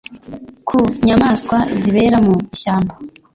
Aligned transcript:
ku 0.67 0.77
nyamaswa 1.05 1.57
zibera 1.79 2.17
mu 2.25 2.35
ishyamba. 2.55 2.93